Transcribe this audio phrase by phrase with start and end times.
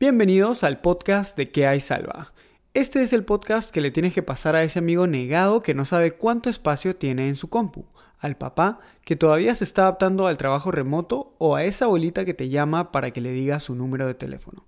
[0.00, 2.32] Bienvenidos al podcast de ¿Qué hay salva?
[2.72, 5.84] Este es el podcast que le tienes que pasar a ese amigo negado que no
[5.84, 7.84] sabe cuánto espacio tiene en su compu,
[8.18, 12.32] al papá que todavía se está adaptando al trabajo remoto o a esa abuelita que
[12.32, 14.64] te llama para que le diga su número de teléfono.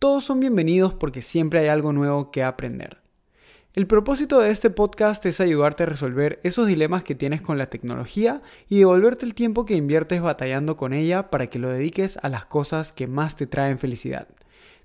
[0.00, 3.02] Todos son bienvenidos porque siempre hay algo nuevo que aprender.
[3.74, 7.70] El propósito de este podcast es ayudarte a resolver esos dilemas que tienes con la
[7.70, 12.28] tecnología y devolverte el tiempo que inviertes batallando con ella para que lo dediques a
[12.28, 14.26] las cosas que más te traen felicidad.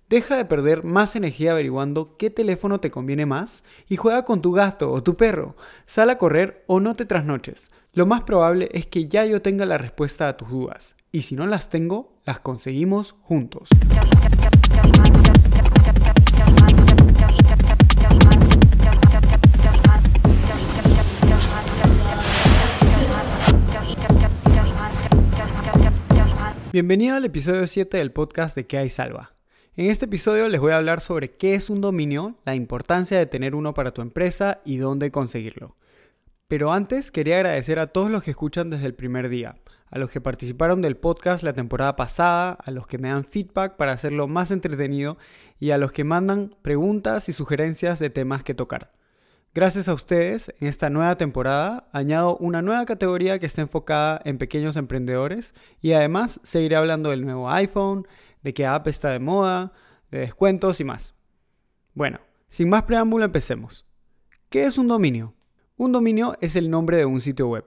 [0.09, 4.54] Deja de perder más energía averiguando qué teléfono te conviene más y juega con tu
[4.54, 5.57] gato o tu perro.
[5.86, 7.69] Sal a correr o no te trasnoches.
[7.91, 10.96] Lo más probable es que ya yo tenga la respuesta a tus dudas.
[11.11, 13.68] Y si no las tengo, las conseguimos juntos.
[26.71, 29.36] Bienvenido al episodio 7 del podcast de ¿Qué hay salva?
[29.77, 33.27] En este episodio les voy a hablar sobre qué es un dominio, la importancia de
[33.27, 35.75] tener uno para tu empresa y dónde conseguirlo.
[36.47, 39.57] Pero antes quería agradecer a todos los que escuchan desde el primer día,
[39.91, 43.75] a los que participaron del podcast la temporada pasada, a los que me dan feedback
[43.75, 45.19] para hacerlo más entretenido
[45.59, 48.91] y a los que mandan preguntas y sugerencias de temas que tocar.
[49.53, 54.37] Gracias a ustedes, en esta nueva temporada añado una nueva categoría que está enfocada en
[54.37, 58.07] pequeños emprendedores y además seguiré hablando del nuevo iPhone,
[58.43, 59.73] de qué app está de moda,
[60.11, 61.13] de descuentos y más.
[61.93, 63.85] Bueno, sin más preámbulo empecemos.
[64.49, 65.33] ¿Qué es un dominio?
[65.75, 67.65] Un dominio es el nombre de un sitio web.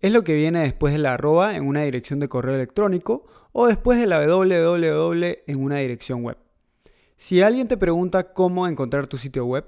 [0.00, 3.66] Es lo que viene después de la arroba en una dirección de correo electrónico o
[3.66, 6.38] después de la www en una dirección web.
[7.16, 9.64] Si alguien te pregunta cómo encontrar tu sitio web,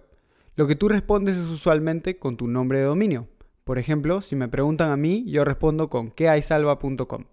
[0.56, 3.28] lo que tú respondes es usualmente con tu nombre de dominio.
[3.64, 7.24] Por ejemplo, si me preguntan a mí, yo respondo con quehaysalva.com.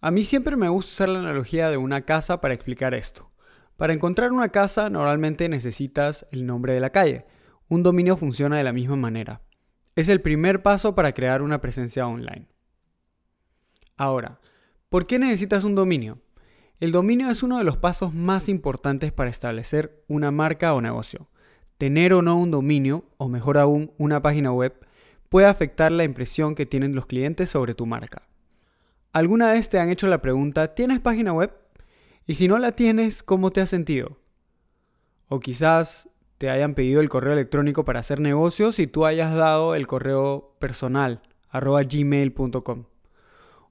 [0.00, 3.30] A mí siempre me gusta usar la analogía de una casa para explicar esto.
[3.76, 7.26] Para encontrar una casa normalmente necesitas el nombre de la calle.
[7.68, 9.42] Un dominio funciona de la misma manera.
[9.96, 12.48] Es el primer paso para crear una presencia online.
[13.96, 14.40] Ahora,
[14.88, 16.18] ¿por qué necesitas un dominio?
[16.78, 21.28] El dominio es uno de los pasos más importantes para establecer una marca o negocio
[21.80, 24.74] tener o no un dominio, o mejor aún, una página web,
[25.30, 28.28] puede afectar la impresión que tienen los clientes sobre tu marca.
[29.12, 31.52] ¿Alguna vez te han hecho la pregunta, ¿tienes página web?
[32.26, 34.18] Y si no la tienes, ¿cómo te has sentido?
[35.28, 39.74] O quizás te hayan pedido el correo electrónico para hacer negocios y tú hayas dado
[39.74, 42.84] el correo personal, arroba gmail.com.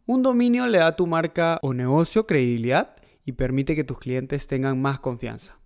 [0.06, 4.46] Un dominio le da a tu marca o negocio credibilidad y permite que tus clientes
[4.46, 5.58] tengan más confianza.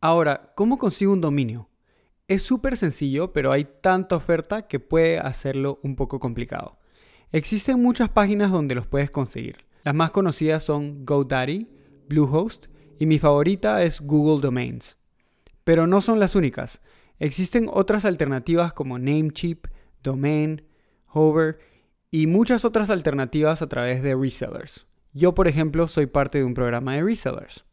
[0.00, 1.68] Ahora, ¿cómo consigo un dominio?
[2.26, 6.79] Es súper sencillo, pero hay tanta oferta que puede hacerlo un poco complicado.
[7.32, 9.58] Existen muchas páginas donde los puedes conseguir.
[9.84, 11.68] Las más conocidas son GoDaddy,
[12.08, 12.66] Bluehost
[12.98, 14.96] y mi favorita es Google Domains.
[15.62, 16.80] Pero no son las únicas.
[17.20, 19.66] Existen otras alternativas como Namecheap,
[20.02, 20.62] Domain,
[21.06, 21.60] Hover
[22.10, 24.88] y muchas otras alternativas a través de resellers.
[25.12, 27.64] Yo, por ejemplo, soy parte de un programa de resellers.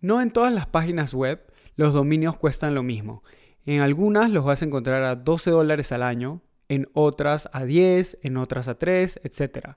[0.00, 1.46] No en todas las páginas web
[1.76, 3.22] los dominios cuestan lo mismo.
[3.64, 8.18] En algunas los vas a encontrar a 12 dólares al año, en otras a 10,
[8.22, 9.70] en otras a 3, etc.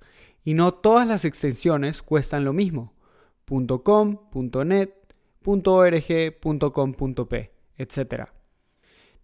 [0.44, 2.94] Y no todas las extensiones cuestan lo mismo.
[3.84, 4.20] .com,
[4.66, 4.92] .net,
[5.44, 8.24] .org, .com.p, etc.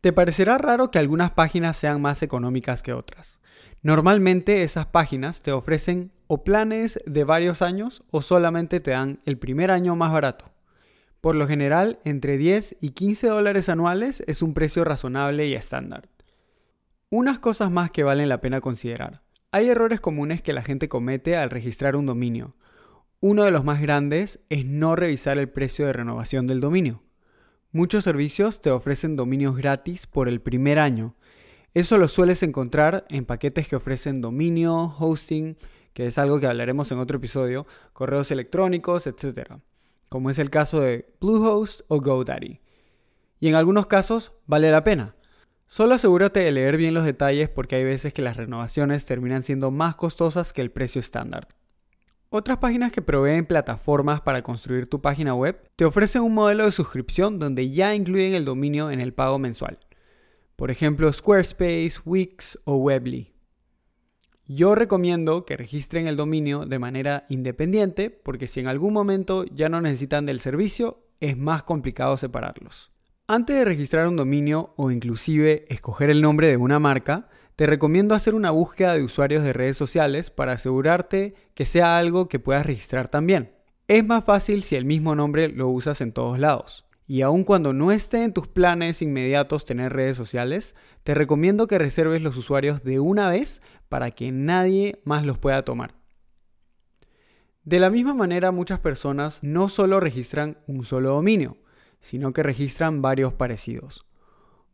[0.01, 3.39] Te parecerá raro que algunas páginas sean más económicas que otras.
[3.83, 9.37] Normalmente esas páginas te ofrecen o planes de varios años o solamente te dan el
[9.37, 10.51] primer año más barato.
[11.21, 16.09] Por lo general, entre 10 y 15 dólares anuales es un precio razonable y estándar.
[17.09, 19.21] Unas cosas más que valen la pena considerar.
[19.51, 22.55] Hay errores comunes que la gente comete al registrar un dominio.
[23.19, 27.03] Uno de los más grandes es no revisar el precio de renovación del dominio.
[27.71, 31.15] Muchos servicios te ofrecen dominios gratis por el primer año.
[31.73, 35.57] Eso lo sueles encontrar en paquetes que ofrecen dominio, hosting,
[35.93, 39.59] que es algo que hablaremos en otro episodio, correos electrónicos, etc
[40.09, 42.59] como es el caso de Bluehost o GoDaddy.
[43.39, 45.15] Y en algunos casos vale la pena.
[45.71, 49.69] Solo asegúrate de leer bien los detalles porque hay veces que las renovaciones terminan siendo
[49.69, 51.47] más costosas que el precio estándar.
[52.31, 56.71] Otras páginas que proveen plataformas para construir tu página web te ofrecen un modelo de
[56.71, 59.77] suscripción donde ya incluyen el dominio en el pago mensual.
[60.55, 63.31] Por ejemplo, Squarespace, Wix o Webly.
[64.47, 69.69] Yo recomiendo que registren el dominio de manera independiente porque si en algún momento ya
[69.69, 72.91] no necesitan del servicio, es más complicado separarlos.
[73.31, 78.15] Antes de registrar un dominio o inclusive escoger el nombre de una marca, te recomiendo
[78.15, 82.65] hacer una búsqueda de usuarios de redes sociales para asegurarte que sea algo que puedas
[82.65, 83.51] registrar también.
[83.87, 86.87] Es más fácil si el mismo nombre lo usas en todos lados.
[87.05, 90.73] Y aun cuando no esté en tus planes inmediatos tener redes sociales,
[91.03, 95.63] te recomiendo que reserves los usuarios de una vez para que nadie más los pueda
[95.63, 95.93] tomar.
[97.63, 101.57] De la misma manera, muchas personas no solo registran un solo dominio,
[101.99, 104.05] sino que registran varios parecidos.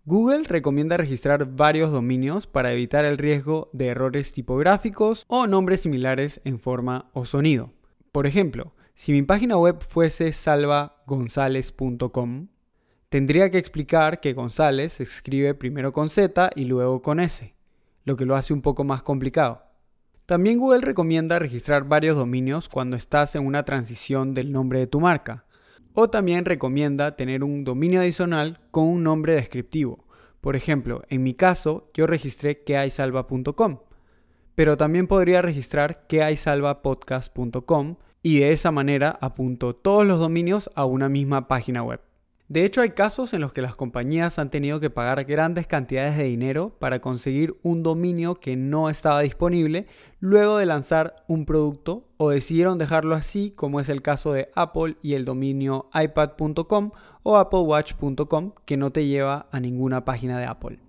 [0.07, 6.41] Google recomienda registrar varios dominios para evitar el riesgo de errores tipográficos o nombres similares
[6.43, 7.73] en forma o sonido.
[8.11, 12.49] Por ejemplo, si mi página web fuese salvagonzales.com,
[13.09, 17.55] tendría que explicar que González se escribe primero con Z y luego con S,
[18.03, 19.63] lo que lo hace un poco más complicado.
[20.27, 24.99] También Google recomienda registrar varios dominios cuando estás en una transición del nombre de tu
[24.99, 25.44] marca,
[25.95, 30.05] o también recomienda tener un dominio adicional con un nombre descriptivo.
[30.41, 33.79] Por ejemplo, en mi caso, yo registré quehaysalva.com,
[34.53, 41.09] pero también podría registrar quehaysalvapodcast.com y de esa manera apunto todos los dominios a una
[41.09, 42.01] misma página web.
[42.47, 46.15] De hecho, hay casos en los que las compañías han tenido que pagar grandes cantidades
[46.15, 49.87] de dinero para conseguir un dominio que no estaba disponible
[50.19, 54.95] luego de lanzar un producto o decidieron dejarlo así como es el caso de Apple
[55.01, 56.91] y el dominio ipad.com
[57.23, 60.79] o applewatch.com que no te lleva a ninguna página de Apple.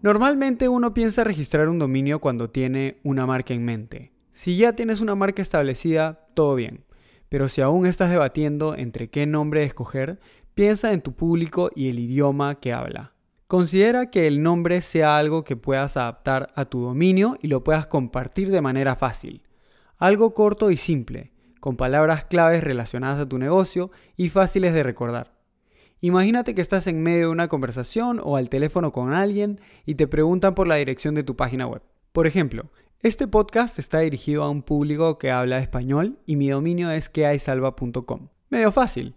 [0.00, 4.12] Normalmente uno piensa registrar un dominio cuando tiene una marca en mente.
[4.32, 6.84] Si ya tienes una marca establecida, todo bien.
[7.28, 10.18] Pero si aún estás debatiendo entre qué nombre escoger,
[10.54, 13.14] Piensa en tu público y el idioma que habla.
[13.46, 17.86] Considera que el nombre sea algo que puedas adaptar a tu dominio y lo puedas
[17.86, 19.42] compartir de manera fácil.
[19.98, 25.38] Algo corto y simple, con palabras claves relacionadas a tu negocio y fáciles de recordar.
[26.00, 30.08] Imagínate que estás en medio de una conversación o al teléfono con alguien y te
[30.08, 31.82] preguntan por la dirección de tu página web.
[32.12, 32.70] Por ejemplo,
[33.00, 38.28] este podcast está dirigido a un público que habla español y mi dominio es quehaysalva.com.
[38.50, 39.14] Medio fácil.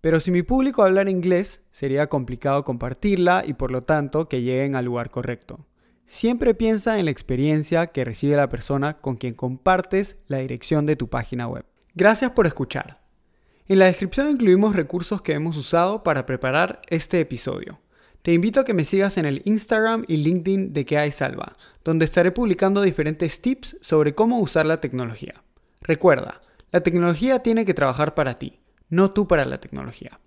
[0.00, 4.76] Pero si mi público hablara inglés, sería complicado compartirla y por lo tanto que lleguen
[4.76, 5.66] al lugar correcto.
[6.06, 10.96] Siempre piensa en la experiencia que recibe la persona con quien compartes la dirección de
[10.96, 11.64] tu página web.
[11.94, 13.02] Gracias por escuchar.
[13.66, 17.80] En la descripción incluimos recursos que hemos usado para preparar este episodio.
[18.22, 21.56] Te invito a que me sigas en el Instagram y LinkedIn de Que hay Salva,
[21.84, 25.42] donde estaré publicando diferentes tips sobre cómo usar la tecnología.
[25.82, 26.40] Recuerda,
[26.72, 30.18] la tecnología tiene que trabajar para ti no tú para la tecnología.